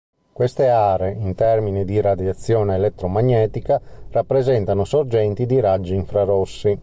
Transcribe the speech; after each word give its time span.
Queste 0.33 0.67
aree, 0.67 1.11
in 1.13 1.35
termini 1.35 1.85
di 1.85 2.01
radiazione 2.01 2.73
elettromagnetica, 2.73 3.79
rappresentano 4.09 4.83
sorgenti 4.83 5.45
di 5.45 5.59
raggi 5.59 5.93
infrarossi. 5.93 6.79